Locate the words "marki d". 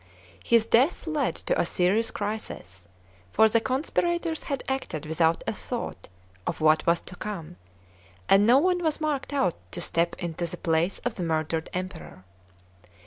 8.97-9.35